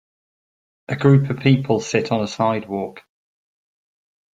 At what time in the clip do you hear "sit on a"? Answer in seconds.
1.79-2.27